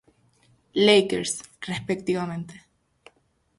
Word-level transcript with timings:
Lakers 0.87 1.33
respectivamente. 1.71 2.55